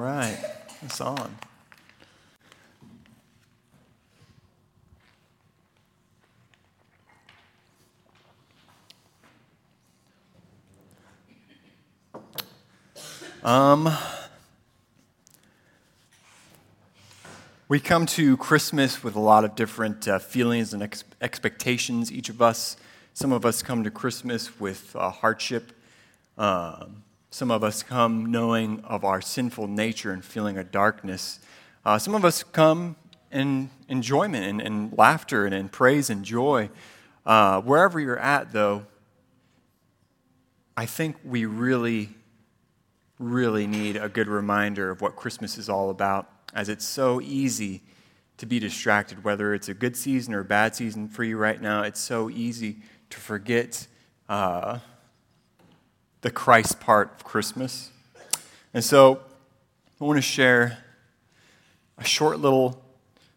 All 0.00 0.06
right, 0.06 0.38
it's 0.80 0.98
on. 1.02 1.36
Um, 13.44 13.94
we 17.68 17.78
come 17.78 18.06
to 18.06 18.38
Christmas 18.38 19.04
with 19.04 19.16
a 19.16 19.20
lot 19.20 19.44
of 19.44 19.54
different 19.54 20.08
uh, 20.08 20.18
feelings 20.18 20.72
and 20.72 20.82
ex- 20.82 21.04
expectations. 21.20 22.10
Each 22.10 22.30
of 22.30 22.40
us, 22.40 22.78
some 23.12 23.32
of 23.32 23.44
us 23.44 23.62
come 23.62 23.84
to 23.84 23.90
Christmas 23.90 24.58
with 24.58 24.96
uh, 24.96 25.10
hardship. 25.10 25.72
Um, 26.38 27.02
some 27.30 27.50
of 27.50 27.64
us 27.64 27.82
come 27.82 28.26
knowing 28.26 28.80
of 28.84 29.04
our 29.04 29.20
sinful 29.20 29.68
nature 29.68 30.12
and 30.12 30.24
feeling 30.24 30.58
a 30.58 30.64
darkness. 30.64 31.40
Uh, 31.84 31.98
some 31.98 32.14
of 32.14 32.24
us 32.24 32.42
come 32.42 32.96
in 33.30 33.70
enjoyment 33.88 34.44
and, 34.44 34.60
and 34.60 34.98
laughter 34.98 35.46
and 35.46 35.54
in 35.54 35.68
praise 35.68 36.10
and 36.10 36.24
joy. 36.24 36.68
Uh, 37.24 37.60
wherever 37.60 38.00
you're 38.00 38.18
at, 38.18 38.52
though, 38.52 38.84
I 40.76 40.86
think 40.86 41.16
we 41.24 41.44
really 41.44 42.10
really 43.20 43.66
need 43.66 43.96
a 43.96 44.08
good 44.08 44.26
reminder 44.26 44.90
of 44.90 45.02
what 45.02 45.14
Christmas 45.14 45.58
is 45.58 45.68
all 45.68 45.90
about, 45.90 46.26
as 46.54 46.68
it's 46.70 46.86
so 46.86 47.20
easy 47.20 47.82
to 48.38 48.46
be 48.46 48.58
distracted, 48.58 49.22
whether 49.22 49.52
it's 49.52 49.68
a 49.68 49.74
good 49.74 49.94
season 49.94 50.32
or 50.32 50.40
a 50.40 50.44
bad 50.44 50.74
season 50.74 51.06
for 51.06 51.22
you 51.22 51.36
right 51.36 51.60
now. 51.60 51.82
It's 51.82 52.00
so 52.00 52.30
easy 52.30 52.78
to 53.10 53.20
forget 53.20 53.86
uh, 54.30 54.78
the 56.22 56.30
Christ 56.30 56.80
part 56.80 57.12
of 57.14 57.24
Christmas. 57.24 57.90
And 58.74 58.84
so 58.84 59.20
I 60.00 60.04
want 60.04 60.18
to 60.18 60.22
share 60.22 60.78
a 61.98 62.04
short 62.04 62.40
little 62.40 62.82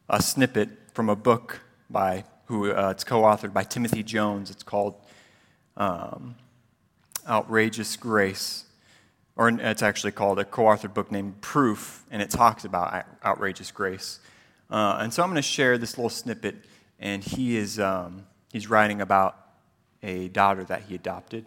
uh, 0.09 0.19
snippet 0.19 0.69
from 0.93 1.09
a 1.09 1.15
book 1.15 1.61
by 1.89 2.25
who 2.45 2.71
uh, 2.71 2.89
it's 2.91 3.03
co-authored 3.03 3.53
by 3.53 3.63
Timothy 3.63 4.03
Jones. 4.03 4.51
It's 4.51 4.63
called 4.63 4.95
um, 5.77 6.35
"Outrageous 7.27 7.95
Grace." 7.95 8.65
or 9.35 9.49
it's 9.49 9.81
actually 9.81 10.11
called 10.11 10.39
a 10.39 10.45
co 10.45 10.63
authored 10.63 10.93
book 10.93 11.11
named 11.11 11.41
Proof, 11.41 12.05
and 12.11 12.21
it 12.21 12.29
talks 12.29 12.65
about 12.65 13.05
outrageous 13.25 13.71
grace. 13.71 14.19
Uh, 14.69 14.97
and 15.01 15.13
so 15.13 15.23
I'm 15.23 15.29
going 15.29 15.35
to 15.35 15.41
share 15.41 15.77
this 15.77 15.97
little 15.97 16.09
snippet, 16.09 16.55
and 16.99 17.23
he 17.23 17.57
is 17.57 17.79
um, 17.79 18.25
he's 18.51 18.69
writing 18.69 19.01
about 19.01 19.37
a 20.01 20.27
daughter 20.29 20.63
that 20.65 20.83
he 20.83 20.95
adopted. 20.95 21.45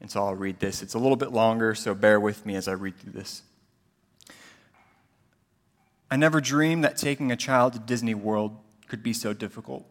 And 0.00 0.10
so 0.10 0.24
I'll 0.24 0.34
read 0.34 0.60
this. 0.60 0.82
It's 0.82 0.94
a 0.94 0.98
little 0.98 1.16
bit 1.16 1.32
longer, 1.32 1.74
so 1.74 1.94
bear 1.94 2.18
with 2.18 2.46
me 2.46 2.56
as 2.56 2.68
I 2.68 2.72
read 2.72 2.98
through 2.98 3.12
this. 3.12 3.42
I 6.10 6.16
never 6.16 6.40
dreamed 6.40 6.82
that 6.84 6.96
taking 6.96 7.30
a 7.30 7.36
child 7.36 7.74
to 7.74 7.78
Disney 7.78 8.14
World 8.14 8.56
could 8.88 9.02
be 9.02 9.12
so 9.12 9.32
difficult, 9.32 9.86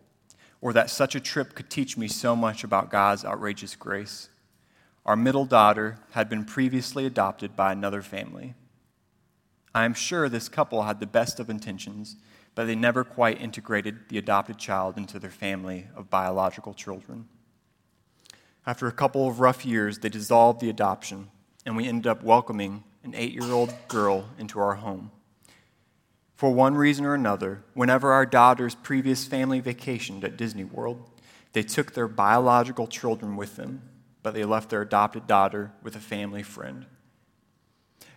or 0.62 0.74
that 0.74 0.90
such 0.90 1.16
a 1.16 1.20
trip 1.20 1.54
could 1.54 1.70
teach 1.70 1.96
me 1.96 2.08
so 2.08 2.36
much 2.36 2.64
about 2.64 2.92
God's 2.92 3.24
outrageous 3.24 3.76
grace. 3.76 4.30
Our 5.06 5.16
middle 5.16 5.46
daughter 5.46 6.00
had 6.12 6.28
been 6.28 6.44
previously 6.44 7.06
adopted 7.06 7.56
by 7.56 7.72
another 7.72 8.02
family. 8.02 8.56
I 9.74 9.86
am 9.86 9.94
sure 9.94 10.28
this 10.28 10.50
couple 10.50 10.84
had 10.84 11.00
the 11.00 11.08
best 11.08 11.40
of 11.40 11.50
intentions, 11.50 12.18
but 12.56 12.66
they 12.66 12.76
never 12.76 13.04
quite 13.04 13.40
integrated 13.40 14.10
the 14.10 14.18
adopted 14.18 14.58
child 14.58 14.98
into 14.98 15.20
their 15.20 15.30
family 15.30 15.88
of 15.96 16.10
biological 16.10 16.74
children. 16.74 17.30
After 18.66 18.88
a 18.88 18.92
couple 18.92 19.28
of 19.28 19.40
rough 19.40 19.66
years, 19.66 20.00
they 20.00 20.10
dissolved 20.10 20.62
the 20.62 20.70
adoption, 20.70 21.30
and 21.66 21.76
we 21.76 21.88
ended 21.88 22.08
up 22.08 22.24
welcoming 22.24 22.84
an 23.04 23.16
eight 23.16 23.34
year 23.34 23.52
old 23.52 23.74
girl 23.88 24.30
into 24.38 24.60
our 24.60 24.76
home. 24.76 25.12
For 26.36 26.54
one 26.54 26.76
reason 26.76 27.06
or 27.06 27.16
another, 27.16 27.64
whenever 27.74 28.12
our 28.12 28.26
daughter's 28.26 28.76
previous 28.76 29.26
family 29.26 29.62
vacationed 29.62 30.24
at 30.24 30.38
Disney 30.38 30.64
World, 30.64 31.10
they 31.54 31.64
took 31.64 31.94
their 31.94 32.08
biological 32.08 32.88
children 32.88 33.36
with 33.36 33.56
them 33.56 33.90
but 34.22 34.34
they 34.34 34.46
left 34.46 34.70
their 34.70 34.82
adopted 34.82 35.28
daughter 35.28 35.72
with 35.82 35.96
a 35.96 36.00
family 36.00 36.44
friend. 36.44 36.86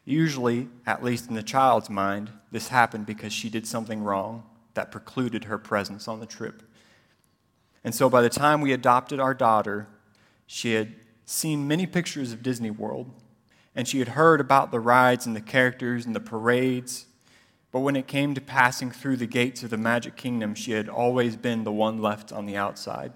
Usually, 0.04 0.68
at 0.84 1.02
least 1.02 1.28
in 1.28 1.34
the 1.34 1.42
child's 1.42 1.88
mind, 1.88 2.30
this 2.50 2.68
happened 2.68 3.06
because 3.06 3.32
she 3.32 3.48
did 3.48 3.66
something 3.66 4.02
wrong 4.02 4.42
that 4.74 4.90
precluded 4.90 5.44
her 5.44 5.58
presence 5.58 6.08
on 6.08 6.18
the 6.18 6.26
trip. 6.26 6.62
And 7.84 7.94
so 7.94 8.10
by 8.10 8.22
the 8.22 8.28
time 8.28 8.60
we 8.60 8.72
adopted 8.72 9.20
our 9.20 9.34
daughter, 9.34 9.86
she 10.52 10.74
had 10.74 10.92
seen 11.24 11.66
many 11.66 11.86
pictures 11.86 12.30
of 12.30 12.42
Disney 12.42 12.70
World, 12.70 13.10
and 13.74 13.88
she 13.88 14.00
had 14.00 14.08
heard 14.08 14.38
about 14.38 14.70
the 14.70 14.80
rides 14.80 15.24
and 15.24 15.34
the 15.34 15.40
characters 15.40 16.04
and 16.04 16.14
the 16.14 16.20
parades. 16.20 17.06
But 17.70 17.80
when 17.80 17.96
it 17.96 18.06
came 18.06 18.34
to 18.34 18.40
passing 18.42 18.90
through 18.90 19.16
the 19.16 19.26
gates 19.26 19.62
of 19.62 19.70
the 19.70 19.78
Magic 19.78 20.14
Kingdom, 20.14 20.54
she 20.54 20.72
had 20.72 20.90
always 20.90 21.36
been 21.36 21.64
the 21.64 21.72
one 21.72 22.02
left 22.02 22.32
on 22.32 22.44
the 22.44 22.54
outside. 22.54 23.14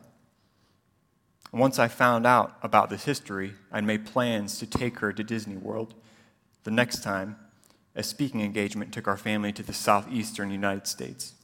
Once 1.53 1.79
I 1.79 1.89
found 1.89 2.27
out 2.27 2.57
about 2.63 2.89
this 2.89 3.05
history, 3.05 3.53
I 3.71 3.83
made 3.83 4.07
plans 4.07 4.59
to 4.61 4.67
take 4.67 5.01
her 5.01 5.13
to 5.13 5.23
Disney 5.23 5.59
World. 5.59 5.93
The 6.65 6.71
next 6.71 7.03
time, 7.03 7.37
a 7.95 8.03
speaking 8.03 8.41
engagement 8.41 8.95
took 8.95 9.07
our 9.07 9.19
family 9.19 9.53
to 9.53 9.63
the 9.63 9.75
southeastern 9.75 10.51
United 10.51 10.87
States. 10.87 11.35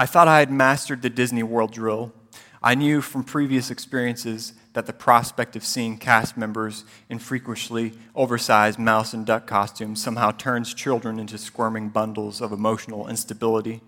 I 0.00 0.06
thought 0.06 0.26
I 0.26 0.40
had 0.40 0.50
mastered 0.50 1.02
the 1.02 1.10
Disney 1.10 1.44
World 1.44 1.72
drill. 1.72 2.12
I 2.60 2.74
knew 2.74 3.00
from 3.00 3.22
previous 3.22 3.70
experiences 3.70 4.54
that 4.74 4.86
the 4.86 4.92
prospect 4.92 5.56
of 5.56 5.64
seeing 5.64 5.96
cast 5.96 6.36
members 6.36 6.84
in 7.08 7.18
freakishly 7.18 7.92
oversized 8.14 8.78
mouse 8.78 9.14
and 9.14 9.24
duck 9.24 9.46
costumes 9.46 10.02
somehow 10.02 10.30
turns 10.30 10.74
children 10.74 11.18
into 11.18 11.38
squirming 11.38 11.88
bundles 11.88 12.40
of 12.40 12.52
emotional 12.52 13.08
instability. 13.08 13.80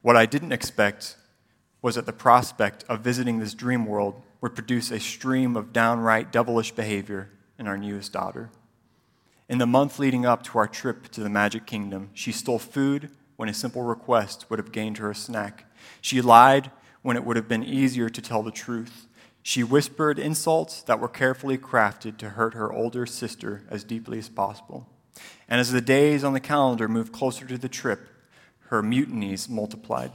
What 0.00 0.16
I 0.16 0.26
didn't 0.26 0.52
expect 0.52 1.16
was 1.82 1.96
that 1.96 2.06
the 2.06 2.12
prospect 2.12 2.84
of 2.88 3.00
visiting 3.00 3.40
this 3.40 3.54
dream 3.54 3.84
world 3.84 4.22
would 4.40 4.54
produce 4.54 4.90
a 4.90 5.00
stream 5.00 5.56
of 5.56 5.72
downright 5.72 6.32
devilish 6.32 6.72
behavior 6.72 7.30
in 7.58 7.66
our 7.66 7.76
newest 7.76 8.12
daughter. 8.12 8.50
In 9.48 9.58
the 9.58 9.66
month 9.66 9.98
leading 9.98 10.24
up 10.24 10.44
to 10.44 10.58
our 10.58 10.68
trip 10.68 11.08
to 11.10 11.20
the 11.20 11.28
Magic 11.28 11.66
Kingdom, 11.66 12.10
she 12.14 12.30
stole 12.32 12.60
food 12.60 13.10
when 13.36 13.48
a 13.48 13.54
simple 13.54 13.82
request 13.82 14.48
would 14.48 14.60
have 14.60 14.72
gained 14.72 14.98
her 14.98 15.10
a 15.10 15.14
snack. 15.14 15.66
She 16.00 16.22
lied 16.22 16.70
when 17.02 17.16
it 17.16 17.24
would 17.24 17.36
have 17.36 17.48
been 17.48 17.64
easier 17.64 18.08
to 18.08 18.22
tell 18.22 18.42
the 18.42 18.52
truth. 18.52 19.08
She 19.42 19.64
whispered 19.64 20.18
insults 20.18 20.82
that 20.82 21.00
were 21.00 21.08
carefully 21.08 21.58
crafted 21.58 22.16
to 22.18 22.30
hurt 22.30 22.54
her 22.54 22.72
older 22.72 23.06
sister 23.06 23.62
as 23.68 23.82
deeply 23.82 24.18
as 24.18 24.28
possible. 24.28 24.88
And 25.48 25.60
as 25.60 25.72
the 25.72 25.80
days 25.80 26.22
on 26.24 26.32
the 26.32 26.40
calendar 26.40 26.88
moved 26.88 27.12
closer 27.12 27.44
to 27.46 27.58
the 27.58 27.68
trip, 27.68 28.08
her 28.66 28.82
mutinies 28.82 29.48
multiplied. 29.48 30.12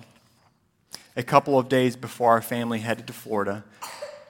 A 1.16 1.24
couple 1.24 1.60
of 1.60 1.70
days 1.70 1.96
before 1.96 2.32
our 2.32 2.42
family 2.42 2.80
headed 2.80 3.08
to 3.08 3.14
Florida, 3.14 3.64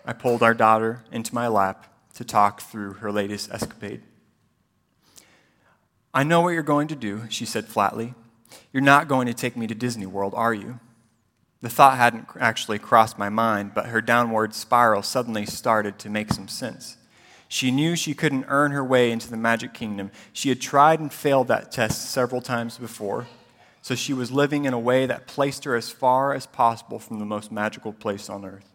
I 0.05 0.13
pulled 0.13 0.41
our 0.41 0.53
daughter 0.53 1.03
into 1.11 1.35
my 1.35 1.47
lap 1.47 1.93
to 2.15 2.23
talk 2.23 2.61
through 2.61 2.93
her 2.93 3.11
latest 3.11 3.51
escapade. 3.51 4.01
I 6.13 6.23
know 6.23 6.41
what 6.41 6.49
you're 6.49 6.63
going 6.63 6.87
to 6.87 6.95
do, 6.95 7.23
she 7.29 7.45
said 7.45 7.67
flatly. 7.67 8.15
You're 8.73 8.81
not 8.81 9.07
going 9.07 9.27
to 9.27 9.33
take 9.33 9.55
me 9.55 9.67
to 9.67 9.75
Disney 9.75 10.05
World, 10.07 10.33
are 10.35 10.53
you? 10.53 10.79
The 11.61 11.69
thought 11.69 11.97
hadn't 11.97 12.27
actually 12.39 12.79
crossed 12.79 13.17
my 13.17 13.29
mind, 13.29 13.73
but 13.73 13.87
her 13.87 14.01
downward 14.01 14.53
spiral 14.53 15.01
suddenly 15.01 15.45
started 15.45 15.97
to 15.99 16.09
make 16.09 16.31
some 16.31 16.47
sense. 16.47 16.97
She 17.47 17.71
knew 17.71 17.95
she 17.95 18.13
couldn't 18.13 18.45
earn 18.47 18.71
her 18.71 18.83
way 18.83 19.11
into 19.11 19.29
the 19.29 19.37
Magic 19.37 19.73
Kingdom. 19.73 20.11
She 20.33 20.49
had 20.49 20.61
tried 20.61 20.99
and 20.99 21.11
failed 21.11 21.47
that 21.47 21.71
test 21.71 22.11
several 22.11 22.41
times 22.41 22.77
before, 22.77 23.27
so 23.81 23.95
she 23.95 24.13
was 24.13 24.31
living 24.31 24.65
in 24.65 24.73
a 24.73 24.79
way 24.79 25.05
that 25.05 25.27
placed 25.27 25.63
her 25.63 25.75
as 25.75 25.89
far 25.89 26.33
as 26.33 26.45
possible 26.45 26.99
from 26.99 27.19
the 27.19 27.25
most 27.25 27.51
magical 27.51 27.93
place 27.93 28.29
on 28.29 28.45
earth. 28.45 28.69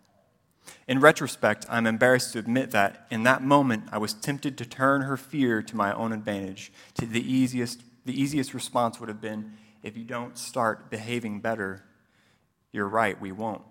In 0.88 1.00
retrospect, 1.00 1.66
I'm 1.68 1.86
embarrassed 1.86 2.32
to 2.32 2.38
admit 2.38 2.70
that 2.70 3.06
in 3.10 3.22
that 3.24 3.42
moment, 3.42 3.84
I 3.92 3.98
was 3.98 4.14
tempted 4.14 4.56
to 4.58 4.64
turn 4.64 5.02
her 5.02 5.16
fear 5.16 5.62
to 5.62 5.76
my 5.76 5.92
own 5.92 6.12
advantage. 6.12 6.72
To 6.94 7.06
the 7.06 7.20
easiest, 7.20 7.82
the 8.04 8.20
easiest 8.20 8.54
response 8.54 8.98
would 8.98 9.08
have 9.08 9.20
been 9.20 9.52
if 9.82 9.96
you 9.96 10.04
don't 10.04 10.38
start 10.38 10.90
behaving 10.90 11.40
better, 11.40 11.84
you're 12.72 12.88
right, 12.88 13.20
we 13.20 13.32
won't. 13.32 13.62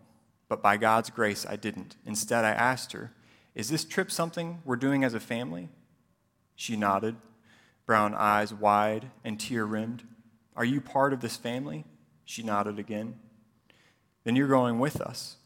But 0.47 0.61
by 0.61 0.77
God's 0.77 1.09
grace, 1.09 1.45
I 1.47 1.55
didn't. 1.55 1.95
Instead, 2.05 2.45
I 2.45 2.51
asked 2.51 2.91
her, 2.91 3.11
Is 3.55 3.69
this 3.69 3.83
trip 3.83 4.11
something 4.11 4.61
we're 4.63 4.75
doing 4.75 5.03
as 5.03 5.13
a 5.13 5.19
family? 5.19 5.69
She 6.55 6.75
nodded, 6.75 7.15
brown 7.85 8.13
eyes 8.13 8.53
wide 8.53 9.09
and 9.23 9.39
tear 9.39 9.65
rimmed. 9.65 10.03
Are 10.55 10.65
you 10.65 10.79
part 10.79 11.13
of 11.13 11.21
this 11.21 11.37
family? 11.37 11.85
She 12.25 12.43
nodded 12.43 12.77
again. 12.77 13.17
Then 14.23 14.35
you're 14.35 14.47
going 14.47 14.77
with 14.77 15.01
us. 15.01 15.37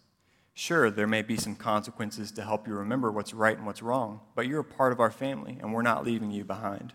Sure, 0.54 0.90
there 0.90 1.08
may 1.08 1.22
be 1.22 1.38
some 1.38 1.56
consequences 1.56 2.32
to 2.32 2.44
help 2.44 2.68
you 2.68 2.74
remember 2.74 3.12
what's 3.12 3.34
right 3.34 3.58
and 3.58 3.66
what's 3.66 3.82
wrong, 3.82 4.22
but 4.36 4.48
you're 4.48 4.62
a 4.62 4.64
part 4.64 4.94
of 4.94 5.00
our 5.00 5.12
family, 5.12 5.58
and 5.62 5.74
we're 5.74 5.82
not 5.82 6.06
leaving 6.06 6.32
you 6.32 6.46
behind. 6.46 6.94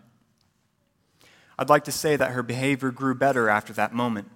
I'd 1.59 1.69
like 1.69 1.83
to 1.83 1.91
say 1.91 2.15
that 2.15 2.31
her 2.31 2.41
behavior 2.41 2.89
grew 2.89 3.13
better 3.13 3.49
after 3.49 3.71
that 3.73 3.93
moment. 3.93 4.31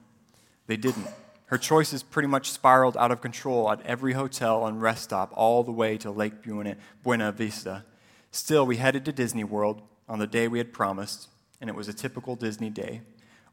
They 0.68 0.78
didn't. 0.78 1.08
Her 1.48 1.58
choices 1.60 2.02
pretty 2.02 2.28
much 2.28 2.52
spiraled 2.52 2.98
out 2.98 3.12
of 3.12 3.22
control 3.22 3.72
at 3.72 3.86
every 3.86 4.14
hotel 4.14 4.66
and 4.66 4.82
rest 4.82 5.04
stop 5.04 5.32
all 5.34 5.64
the 5.64 5.72
way 5.72 5.98
to 6.00 6.10
Lake 6.10 6.42
Buena, 6.42 7.32
Vista. 7.32 7.86
Still, 8.32 8.66
we 8.66 8.78
headed 8.78 9.06
to 9.06 9.12
Disney 9.12 9.44
World 9.44 9.84
on 10.10 10.18
the 10.20 10.28
day 10.28 10.48
we 10.48 10.58
had 10.58 10.74
promised, 10.74 11.30
and 11.62 11.70
it 11.70 11.76
was 11.76 11.88
a 11.88 11.94
typical 11.94 12.36
Disney 12.36 12.72
day. 12.72 13.02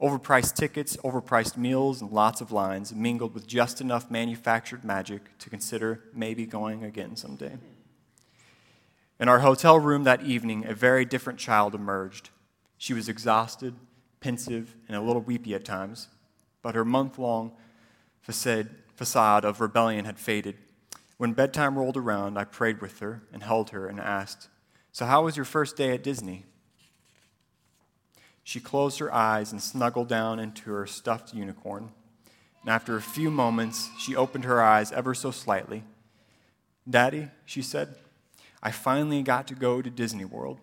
Overpriced 0.00 0.54
tickets, 0.54 0.96
overpriced 0.98 1.56
meals, 1.56 2.00
and 2.00 2.10
lots 2.10 2.40
of 2.40 2.50
lines 2.50 2.94
mingled 2.94 3.34
with 3.34 3.46
just 3.46 3.80
enough 3.80 4.10
manufactured 4.10 4.84
magic 4.84 5.36
to 5.38 5.50
consider 5.50 6.02
maybe 6.14 6.46
going 6.46 6.82
again 6.82 7.14
someday. 7.14 7.58
In 9.20 9.28
our 9.28 9.40
hotel 9.40 9.78
room 9.78 10.04
that 10.04 10.22
evening, 10.22 10.66
a 10.66 10.74
very 10.74 11.04
different 11.04 11.38
child 11.38 11.74
emerged. 11.74 12.30
She 12.78 12.94
was 12.94 13.08
exhausted, 13.08 13.74
pensive, 14.18 14.74
and 14.88 14.96
a 14.96 15.02
little 15.02 15.22
weepy 15.22 15.54
at 15.54 15.64
times, 15.64 16.08
but 16.62 16.74
her 16.74 16.84
month 16.84 17.18
long 17.18 17.52
facade, 18.22 18.70
facade 18.94 19.44
of 19.44 19.60
rebellion 19.60 20.04
had 20.04 20.18
faded. 20.18 20.56
When 21.18 21.34
bedtime 21.34 21.78
rolled 21.78 21.96
around, 21.96 22.38
I 22.38 22.44
prayed 22.44 22.80
with 22.80 23.00
her 23.00 23.22
and 23.32 23.42
held 23.42 23.70
her 23.70 23.86
and 23.86 24.00
asked, 24.00 24.48
So, 24.90 25.04
how 25.04 25.24
was 25.24 25.36
your 25.36 25.44
first 25.44 25.76
day 25.76 25.90
at 25.90 26.02
Disney? 26.02 26.46
She 28.44 28.58
closed 28.58 28.98
her 28.98 29.12
eyes 29.14 29.52
and 29.52 29.62
snuggled 29.62 30.08
down 30.08 30.40
into 30.40 30.72
her 30.72 30.86
stuffed 30.86 31.32
unicorn. 31.32 31.90
And 32.62 32.70
after 32.70 32.96
a 32.96 33.02
few 33.02 33.30
moments, 33.30 33.90
she 33.98 34.16
opened 34.16 34.44
her 34.44 34.62
eyes 34.62 34.90
ever 34.92 35.14
so 35.14 35.30
slightly. 35.30 35.84
Daddy, 36.88 37.28
she 37.44 37.62
said, 37.62 37.96
I 38.62 38.70
finally 38.70 39.22
got 39.22 39.46
to 39.48 39.54
go 39.54 39.82
to 39.82 39.90
Disney 39.90 40.24
World. 40.24 40.58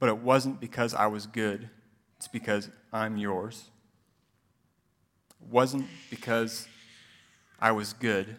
But 0.00 0.08
it 0.08 0.18
wasn't 0.18 0.60
because 0.60 0.94
I 0.94 1.06
was 1.06 1.26
good, 1.26 1.70
it's 2.16 2.28
because 2.28 2.70
I'm 2.92 3.16
yours. 3.16 3.70
Wasn't 5.40 5.86
because 6.10 6.68
I 7.60 7.72
was 7.72 7.92
good, 7.92 8.36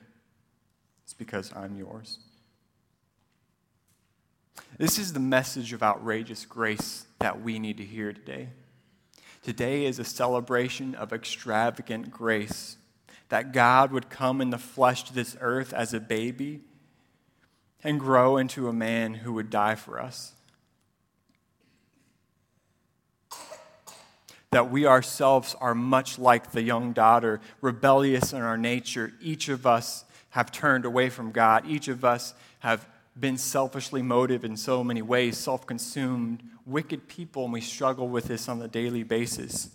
it's 1.03 1.13
because 1.13 1.51
I'm 1.55 1.75
yours. 1.75 2.19
This 4.77 4.97
is 4.97 5.13
the 5.13 5.19
message 5.19 5.73
of 5.73 5.83
outrageous 5.83 6.45
grace 6.45 7.05
that 7.19 7.41
we 7.41 7.59
need 7.59 7.77
to 7.77 7.85
hear 7.85 8.13
today. 8.13 8.49
Today 9.41 9.85
is 9.85 9.99
a 9.99 10.03
celebration 10.03 10.95
of 10.95 11.11
extravagant 11.11 12.11
grace 12.11 12.77
that 13.29 13.53
God 13.53 13.91
would 13.91 14.09
come 14.09 14.41
in 14.41 14.49
the 14.49 14.57
flesh 14.57 15.03
to 15.03 15.13
this 15.13 15.37
earth 15.39 15.73
as 15.73 15.93
a 15.93 15.99
baby 15.99 16.61
and 17.83 17.99
grow 17.99 18.37
into 18.37 18.67
a 18.67 18.73
man 18.73 19.15
who 19.15 19.33
would 19.33 19.49
die 19.49 19.75
for 19.75 19.99
us. 19.99 20.33
That 24.51 24.71
we 24.71 24.85
ourselves 24.85 25.55
are 25.59 25.75
much 25.75 26.17
like 26.17 26.51
the 26.51 26.63
young 26.63 26.93
daughter, 26.93 27.39
rebellious 27.61 28.33
in 28.33 28.41
our 28.41 28.57
nature. 28.57 29.13
Each 29.21 29.47
of 29.49 29.67
us 29.67 30.05
have 30.31 30.51
turned 30.51 30.85
away 30.85 31.09
from 31.09 31.31
God. 31.31 31.67
Each 31.67 31.87
of 31.87 32.03
us 32.03 32.33
have 32.59 32.87
been 33.19 33.37
selfishly 33.37 34.01
motivated 34.01 34.49
in 34.51 34.57
so 34.57 34.83
many 34.83 35.01
ways, 35.01 35.37
self 35.37 35.65
consumed, 35.65 36.43
wicked 36.65 37.07
people, 37.07 37.43
and 37.43 37.53
we 37.53 37.61
struggle 37.61 38.07
with 38.07 38.25
this 38.25 38.47
on 38.49 38.61
a 38.61 38.67
daily 38.67 39.03
basis. 39.03 39.69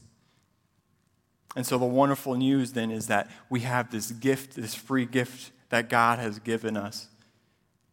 And 1.57 1.65
so, 1.65 1.79
the 1.79 1.85
wonderful 1.85 2.35
news 2.35 2.73
then 2.73 2.91
is 2.91 3.07
that 3.07 3.31
we 3.49 3.61
have 3.61 3.91
this 3.91 4.11
gift, 4.11 4.57
this 4.57 4.75
free 4.75 5.07
gift 5.07 5.53
that 5.69 5.89
God 5.89 6.19
has 6.19 6.39
given 6.39 6.77
us 6.77 7.09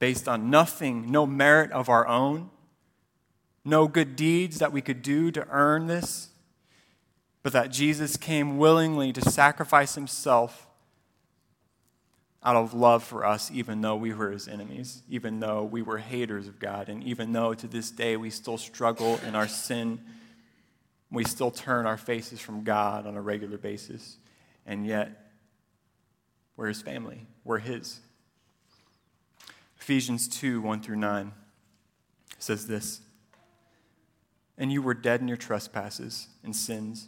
based 0.01 0.27
on 0.27 0.49
nothing, 0.49 1.11
no 1.11 1.27
merit 1.27 1.71
of 1.71 1.87
our 1.87 2.07
own, 2.07 2.49
no 3.63 3.87
good 3.87 4.15
deeds 4.15 4.57
that 4.57 4.71
we 4.71 4.81
could 4.81 5.03
do 5.03 5.29
to 5.29 5.47
earn 5.51 5.85
this, 5.85 6.30
but 7.43 7.53
that 7.53 7.71
Jesus 7.71 8.17
came 8.17 8.57
willingly 8.57 9.11
to 9.13 9.21
sacrifice 9.21 9.95
himself 9.95 10.67
out 12.43 12.55
of 12.55 12.73
love 12.73 13.03
for 13.03 13.25
us, 13.25 13.51
even 13.53 13.81
though 13.81 13.95
we 13.95 14.13
were 14.13 14.31
his 14.31 14.47
enemies, 14.47 15.03
even 15.09 15.39
though 15.39 15.63
we 15.63 15.81
were 15.81 15.99
haters 15.99 16.47
of 16.47 16.59
God, 16.59 16.89
and 16.89 17.03
even 17.03 17.33
though 17.33 17.53
to 17.53 17.67
this 17.67 17.91
day 17.91 18.17
we 18.17 18.29
still 18.29 18.57
struggle 18.57 19.19
in 19.27 19.35
our 19.35 19.47
sin, 19.47 20.01
we 21.11 21.23
still 21.23 21.51
turn 21.51 21.85
our 21.85 21.97
faces 21.97 22.39
from 22.39 22.63
God 22.63 23.05
on 23.05 23.15
a 23.15 23.21
regular 23.21 23.57
basis, 23.57 24.17
and 24.65 24.87
yet 24.87 25.33
we're 26.55 26.67
his 26.67 26.81
family, 26.81 27.27
we're 27.43 27.59
his. 27.59 27.99
Ephesians 29.79 30.27
2 30.27 30.61
1 30.61 30.81
through 30.81 30.95
9 30.95 31.31
says 32.39 32.65
this 32.65 33.01
And 34.57 34.71
you 34.71 34.81
were 34.81 34.93
dead 34.93 35.21
in 35.21 35.27
your 35.27 35.37
trespasses 35.37 36.27
and 36.43 36.55
sins 36.55 37.07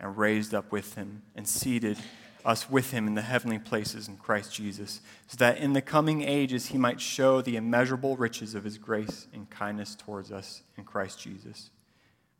and 0.00 0.16
raised 0.16 0.54
up 0.54 0.70
with 0.70 0.94
him 0.94 1.22
and 1.34 1.46
seated 1.46 1.98
us 2.44 2.70
with 2.70 2.92
him 2.92 3.06
in 3.06 3.14
the 3.14 3.22
heavenly 3.22 3.58
places 3.58 4.08
in 4.08 4.16
Christ 4.16 4.54
Jesus, 4.54 5.00
so 5.26 5.36
that 5.38 5.58
in 5.58 5.72
the 5.72 5.82
coming 5.82 6.22
ages 6.22 6.66
he 6.66 6.78
might 6.78 7.00
show 7.00 7.42
the 7.42 7.56
immeasurable 7.56 8.16
riches 8.16 8.54
of 8.54 8.64
his 8.64 8.78
grace 8.78 9.26
and 9.32 9.50
kindness 9.50 9.94
towards 9.94 10.30
us 10.30 10.62
in 10.76 10.84
Christ 10.84 11.20
Jesus. 11.20 11.70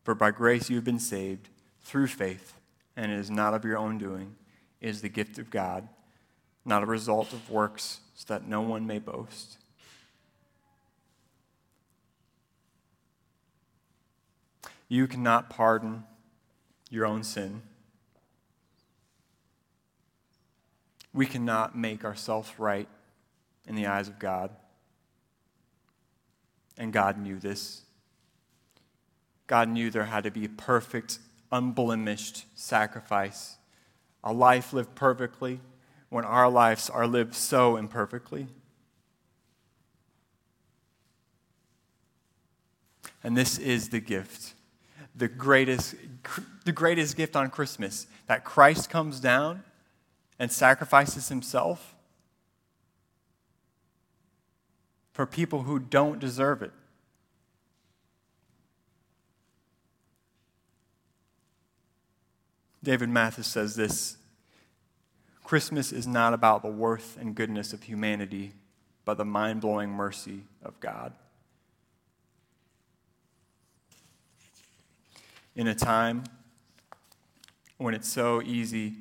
For 0.05 0.15
by 0.15 0.31
grace 0.31 0.71
you 0.71 0.77
have 0.77 0.85
been 0.85 0.99
saved 0.99 1.49
through 1.83 2.07
faith, 2.07 2.55
and 2.97 3.13
it 3.13 3.19
is 3.19 3.31
not 3.31 3.55
of 3.55 3.65
your 3.65 3.77
own 3.77 3.99
doing, 3.99 4.37
it 4.81 4.89
is 4.89 5.03
the 5.03 5.09
gift 5.09 5.39
of 5.39 5.51
God, 5.51 5.89
not 6.65 6.83
a 6.83 6.87
result 6.87 7.33
of 7.33 7.51
works, 7.51 8.01
so 8.15 8.33
that 8.33 8.47
no 8.47 8.61
one 8.61 8.87
may 8.87 8.99
boast. 8.99 9.59
You 14.89 15.07
cannot 15.07 15.51
pardon 15.51 16.05
your 16.91 17.07
own 17.07 17.23
sin. 17.23 17.63
We 21.13 21.27
cannot 21.27 21.77
make 21.77 22.05
ourselves 22.05 22.51
right 22.59 22.89
in 23.67 23.75
the 23.75 23.87
eyes 23.87 24.09
of 24.09 24.19
God. 24.19 24.51
And 26.77 26.93
God 26.93 27.19
knew 27.19 27.39
this. 27.39 27.83
God 29.47 29.69
knew 29.69 29.91
there 29.91 30.05
had 30.05 30.25
to 30.25 30.31
be 30.31 30.45
a 30.45 30.51
perfect, 30.51 31.19
unblemished 31.51 32.45
sacrifice, 32.55 33.57
a 34.23 34.33
life 34.33 34.73
lived 34.73 34.95
perfectly 34.95 35.61
when 36.11 36.25
our 36.25 36.51
lives 36.51 36.89
are 36.91 37.07
lived 37.07 37.35
so 37.35 37.77
imperfectly. 37.77 38.47
And 43.25 43.37
this 43.37 43.59
is 43.59 43.89
the 43.89 44.01
gift 44.01 44.55
the 45.19 45.29
greatest, 45.29 45.97
the 46.69 46.73
greatest 46.73 47.17
gift 47.17 47.35
on 47.35 47.49
Christmas 47.49 48.07
that 48.27 48.45
Christ 48.45 48.91
comes 48.91 49.21
down 49.21 49.65
and 50.39 50.53
sacrifices 50.53 51.31
himself 51.31 51.97
for 55.15 55.25
people 55.25 55.63
who 55.63 55.79
don't 55.79 56.19
deserve 56.19 56.61
it. 56.61 56.73
David 62.83 63.09
Mathis 63.09 63.47
says 63.47 63.75
this 63.75 64.19
Christmas 65.45 65.91
is 65.91 66.07
not 66.07 66.35
about 66.35 66.61
the 66.61 66.69
worth 66.69 67.17
and 67.19 67.35
goodness 67.35 67.73
of 67.73 67.85
humanity, 67.85 68.53
but 69.07 69.17
the 69.17 69.25
mind 69.25 69.63
blowing 69.63 69.89
mercy 69.89 70.43
of 70.63 70.79
God. 70.81 71.15
in 75.57 75.67
a 75.67 75.75
time 75.75 76.23
when 77.79 77.95
it's 77.95 78.09
so 78.09 78.43
easy 78.43 78.95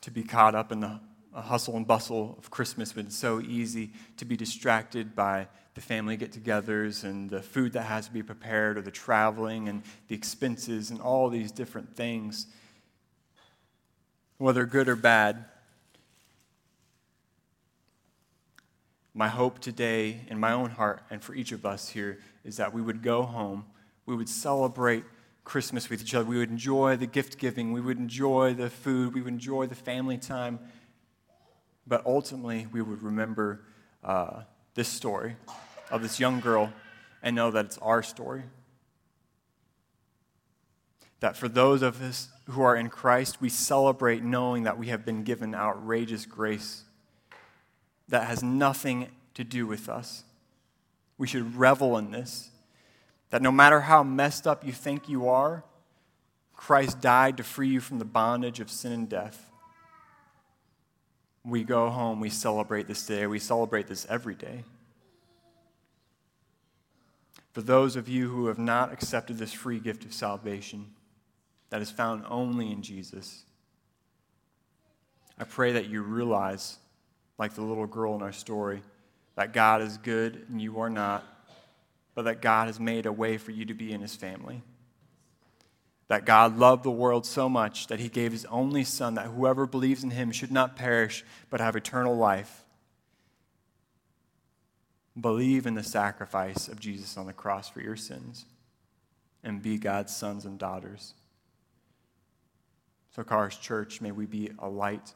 to 0.00 0.10
be 0.10 0.22
caught 0.22 0.54
up 0.54 0.72
in 0.72 0.80
the 0.80 1.00
hustle 1.32 1.76
and 1.76 1.86
bustle 1.86 2.34
of 2.38 2.50
Christmas, 2.50 2.94
when 2.94 3.06
it's 3.06 3.16
so 3.16 3.40
easy 3.40 3.92
to 4.16 4.24
be 4.24 4.36
distracted 4.36 5.14
by 5.14 5.46
the 5.74 5.80
family 5.80 6.16
get 6.16 6.32
togethers 6.32 7.04
and 7.04 7.30
the 7.30 7.42
food 7.42 7.74
that 7.74 7.82
has 7.82 8.06
to 8.06 8.12
be 8.12 8.22
prepared, 8.22 8.78
or 8.78 8.82
the 8.82 8.90
traveling 8.90 9.68
and 9.68 9.82
the 10.08 10.14
expenses, 10.14 10.90
and 10.90 11.00
all 11.00 11.28
these 11.28 11.52
different 11.52 11.94
things, 11.94 12.46
whether 14.38 14.64
good 14.66 14.88
or 14.88 14.96
bad. 14.96 15.44
My 19.14 19.28
hope 19.28 19.60
today 19.60 20.22
in 20.28 20.40
my 20.40 20.52
own 20.52 20.70
heart 20.70 21.02
and 21.10 21.22
for 21.22 21.34
each 21.34 21.52
of 21.52 21.64
us 21.64 21.88
here 21.88 22.18
is 22.44 22.56
that 22.56 22.74
we 22.74 22.82
would 22.82 23.02
go 23.02 23.22
home, 23.22 23.66
we 24.06 24.16
would 24.16 24.28
celebrate 24.28 25.04
Christmas 25.46 25.88
with 25.88 26.02
each 26.02 26.12
other. 26.12 26.24
We 26.24 26.38
would 26.38 26.50
enjoy 26.50 26.96
the 26.96 27.06
gift 27.06 27.38
giving. 27.38 27.72
We 27.72 27.80
would 27.80 27.98
enjoy 27.98 28.54
the 28.54 28.68
food. 28.68 29.14
We 29.14 29.22
would 29.22 29.32
enjoy 29.32 29.68
the 29.68 29.76
family 29.76 30.18
time. 30.18 30.58
But 31.86 32.04
ultimately, 32.04 32.66
we 32.72 32.82
would 32.82 33.00
remember 33.00 33.62
uh, 34.02 34.42
this 34.74 34.88
story 34.88 35.36
of 35.88 36.02
this 36.02 36.18
young 36.18 36.40
girl 36.40 36.72
and 37.22 37.36
know 37.36 37.52
that 37.52 37.66
it's 37.66 37.78
our 37.78 38.02
story. 38.02 38.42
That 41.20 41.36
for 41.36 41.48
those 41.48 41.80
of 41.80 42.02
us 42.02 42.28
who 42.50 42.62
are 42.62 42.74
in 42.74 42.88
Christ, 42.88 43.40
we 43.40 43.48
celebrate 43.48 44.24
knowing 44.24 44.64
that 44.64 44.76
we 44.76 44.88
have 44.88 45.04
been 45.04 45.22
given 45.22 45.54
outrageous 45.54 46.26
grace 46.26 46.82
that 48.08 48.26
has 48.26 48.42
nothing 48.42 49.10
to 49.34 49.44
do 49.44 49.64
with 49.64 49.88
us. 49.88 50.24
We 51.18 51.28
should 51.28 51.54
revel 51.54 51.96
in 51.98 52.10
this. 52.10 52.50
That 53.30 53.42
no 53.42 53.50
matter 53.50 53.80
how 53.80 54.02
messed 54.02 54.46
up 54.46 54.64
you 54.64 54.72
think 54.72 55.08
you 55.08 55.28
are, 55.28 55.64
Christ 56.54 57.00
died 57.00 57.36
to 57.36 57.42
free 57.42 57.68
you 57.68 57.80
from 57.80 57.98
the 57.98 58.04
bondage 58.04 58.60
of 58.60 58.70
sin 58.70 58.92
and 58.92 59.08
death. 59.08 59.50
We 61.44 61.62
go 61.62 61.90
home, 61.90 62.18
we 62.18 62.30
celebrate 62.30 62.88
this 62.88 63.06
day, 63.06 63.26
we 63.26 63.38
celebrate 63.38 63.86
this 63.86 64.06
every 64.08 64.34
day. 64.34 64.64
For 67.52 67.62
those 67.62 67.96
of 67.96 68.08
you 68.08 68.28
who 68.28 68.48
have 68.48 68.58
not 68.58 68.92
accepted 68.92 69.38
this 69.38 69.52
free 69.52 69.78
gift 69.78 70.04
of 70.04 70.12
salvation 70.12 70.86
that 71.70 71.80
is 71.80 71.90
found 71.90 72.24
only 72.28 72.70
in 72.70 72.82
Jesus, 72.82 73.44
I 75.38 75.44
pray 75.44 75.72
that 75.72 75.88
you 75.88 76.02
realize, 76.02 76.78
like 77.38 77.54
the 77.54 77.62
little 77.62 77.86
girl 77.86 78.14
in 78.14 78.22
our 78.22 78.32
story, 78.32 78.82
that 79.36 79.52
God 79.52 79.82
is 79.82 79.98
good 79.98 80.46
and 80.48 80.60
you 80.60 80.80
are 80.80 80.90
not, 80.90 81.24
but 82.16 82.24
that 82.24 82.42
God 82.42 82.66
has 82.66 82.80
made 82.80 83.06
a 83.06 83.12
way 83.12 83.36
for 83.36 83.52
you 83.52 83.66
to 83.66 83.74
be 83.74 83.92
in 83.92 84.00
his 84.00 84.16
family. 84.16 84.62
That 86.08 86.24
God 86.24 86.56
loved 86.56 86.82
the 86.82 86.90
world 86.90 87.26
so 87.26 87.48
much 87.48 87.88
that 87.88 88.00
he 88.00 88.08
gave 88.08 88.32
his 88.32 88.46
only 88.46 88.84
Son, 88.84 89.14
that 89.14 89.26
whoever 89.26 89.66
believes 89.66 90.02
in 90.02 90.10
him 90.10 90.32
should 90.32 90.50
not 90.50 90.76
perish, 90.76 91.24
but 91.50 91.60
have 91.60 91.76
eternal 91.76 92.16
life. 92.16 92.64
Believe 95.20 95.66
in 95.66 95.74
the 95.74 95.82
sacrifice 95.82 96.68
of 96.68 96.80
Jesus 96.80 97.18
on 97.18 97.26
the 97.26 97.32
cross 97.32 97.68
for 97.68 97.80
your 97.80 97.96
sins 97.96 98.46
and 99.44 99.62
be 99.62 99.76
God's 99.76 100.14
sons 100.14 100.46
and 100.46 100.58
daughters. 100.58 101.12
So, 103.14 103.24
Cars 103.24 103.56
Church, 103.56 104.00
may 104.00 104.10
we 104.10 104.24
be 104.24 104.50
a 104.58 104.68
light 104.68 105.12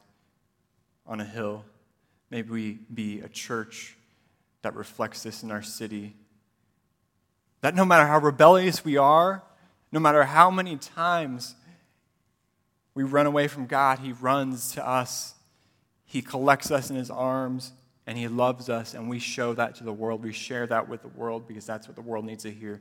on 1.06 1.20
a 1.20 1.24
hill. 1.24 1.64
May 2.30 2.42
we 2.42 2.80
be 2.92 3.20
a 3.20 3.28
church 3.28 3.96
that 4.62 4.74
reflects 4.74 5.22
this 5.22 5.42
in 5.42 5.50
our 5.50 5.62
city. 5.62 6.14
That 7.60 7.74
no 7.74 7.84
matter 7.84 8.06
how 8.06 8.18
rebellious 8.18 8.84
we 8.84 8.96
are, 8.96 9.42
no 9.92 10.00
matter 10.00 10.24
how 10.24 10.50
many 10.50 10.76
times 10.76 11.54
we 12.94 13.04
run 13.04 13.26
away 13.26 13.48
from 13.48 13.66
God, 13.66 13.98
He 13.98 14.12
runs 14.12 14.72
to 14.72 14.86
us. 14.86 15.34
He 16.04 16.22
collects 16.22 16.70
us 16.70 16.90
in 16.90 16.96
His 16.96 17.10
arms 17.10 17.72
and 18.06 18.16
He 18.18 18.28
loves 18.28 18.68
us, 18.68 18.94
and 18.94 19.08
we 19.08 19.18
show 19.18 19.54
that 19.54 19.76
to 19.76 19.84
the 19.84 19.92
world. 19.92 20.24
We 20.24 20.32
share 20.32 20.66
that 20.66 20.88
with 20.88 21.02
the 21.02 21.08
world 21.08 21.46
because 21.46 21.66
that's 21.66 21.86
what 21.86 21.94
the 21.94 22.02
world 22.02 22.24
needs 22.24 22.42
to 22.42 22.50
hear. 22.50 22.80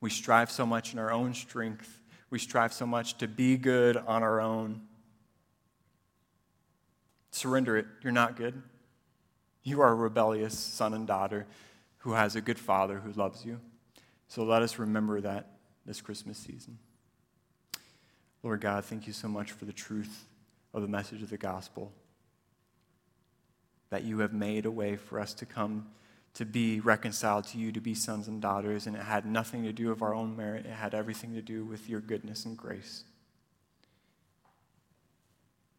We 0.00 0.08
strive 0.08 0.50
so 0.50 0.64
much 0.64 0.92
in 0.92 0.98
our 0.98 1.12
own 1.12 1.34
strength, 1.34 2.00
we 2.30 2.38
strive 2.38 2.72
so 2.72 2.86
much 2.86 3.18
to 3.18 3.28
be 3.28 3.56
good 3.56 3.96
on 3.96 4.22
our 4.22 4.40
own. 4.40 4.82
Surrender 7.32 7.76
it. 7.76 7.86
You're 8.02 8.12
not 8.12 8.36
good. 8.36 8.62
You 9.62 9.82
are 9.82 9.90
a 9.90 9.94
rebellious 9.94 10.58
son 10.58 10.94
and 10.94 11.06
daughter 11.06 11.46
who 12.00 12.12
has 12.12 12.36
a 12.36 12.40
good 12.40 12.58
father 12.58 12.98
who 12.98 13.12
loves 13.12 13.44
you. 13.44 13.60
So 14.28 14.44
let 14.44 14.62
us 14.62 14.78
remember 14.78 15.20
that 15.20 15.52
this 15.86 16.00
Christmas 16.00 16.38
season. 16.38 16.78
Lord 18.42 18.60
God, 18.60 18.84
thank 18.84 19.06
you 19.06 19.12
so 19.12 19.28
much 19.28 19.52
for 19.52 19.64
the 19.64 19.72
truth 19.72 20.26
of 20.72 20.82
the 20.82 20.88
message 20.88 21.22
of 21.22 21.30
the 21.30 21.36
gospel 21.36 21.92
that 23.90 24.04
you 24.04 24.20
have 24.20 24.32
made 24.32 24.66
a 24.66 24.70
way 24.70 24.96
for 24.96 25.18
us 25.18 25.34
to 25.34 25.46
come 25.46 25.88
to 26.34 26.44
be 26.44 26.80
reconciled 26.80 27.44
to 27.44 27.58
you, 27.58 27.72
to 27.72 27.80
be 27.80 27.94
sons 27.94 28.28
and 28.28 28.40
daughters, 28.40 28.86
and 28.86 28.96
it 28.96 29.02
had 29.02 29.26
nothing 29.26 29.64
to 29.64 29.72
do 29.72 29.88
with 29.88 30.00
our 30.00 30.14
own 30.14 30.36
merit. 30.36 30.64
It 30.64 30.72
had 30.72 30.94
everything 30.94 31.34
to 31.34 31.42
do 31.42 31.64
with 31.64 31.88
your 31.88 32.00
goodness 32.00 32.44
and 32.44 32.56
grace. 32.56 33.02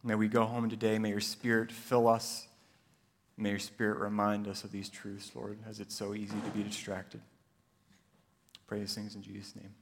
May 0.04 0.14
we 0.14 0.28
go 0.28 0.44
home 0.44 0.68
today. 0.68 0.98
May 0.98 1.08
your 1.08 1.20
spirit 1.20 1.72
fill 1.72 2.06
us. 2.06 2.46
May 3.42 3.50
your 3.50 3.58
spirit 3.58 3.98
remind 3.98 4.46
us 4.46 4.62
of 4.62 4.70
these 4.70 4.88
truths, 4.88 5.32
Lord, 5.34 5.58
as 5.68 5.80
it's 5.80 5.96
so 5.96 6.14
easy 6.14 6.36
to 6.44 6.50
be 6.50 6.62
distracted. 6.62 7.20
Pray 8.68 8.78
these 8.78 8.94
things 8.94 9.16
in 9.16 9.22
Jesus' 9.22 9.56
name. 9.56 9.74